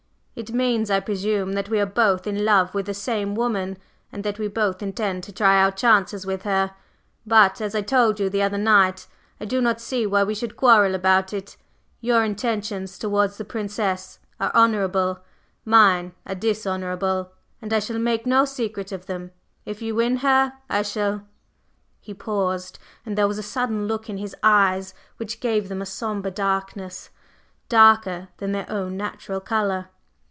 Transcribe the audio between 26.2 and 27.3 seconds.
darkness,